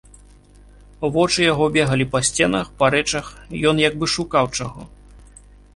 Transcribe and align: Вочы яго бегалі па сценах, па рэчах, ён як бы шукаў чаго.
Вочы 1.17 1.39
яго 1.51 1.65
бегалі 1.77 2.05
па 2.15 2.23
сценах, 2.31 2.65
па 2.81 2.85
рэчах, 2.97 3.25
ён 3.75 3.87
як 3.89 3.93
бы 4.03 4.15
шукаў 4.17 4.45
чаго. 4.59 4.91